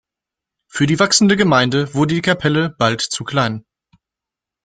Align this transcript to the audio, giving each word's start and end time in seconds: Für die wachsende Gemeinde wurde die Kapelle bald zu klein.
Für 0.67 0.87
die 0.87 0.97
wachsende 0.97 1.37
Gemeinde 1.37 1.93
wurde 1.93 2.15
die 2.15 2.23
Kapelle 2.23 2.71
bald 2.71 3.01
zu 3.01 3.23
klein. 3.23 3.63